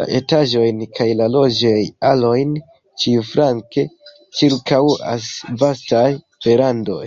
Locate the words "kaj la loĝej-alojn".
0.98-2.52